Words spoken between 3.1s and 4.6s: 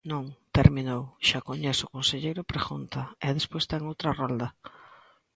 e despois ten outra rolda.